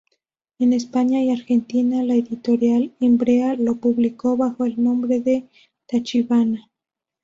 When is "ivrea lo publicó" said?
2.99-4.35